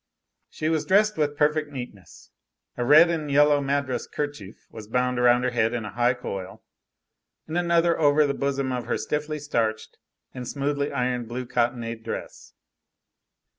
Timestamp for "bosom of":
8.33-8.85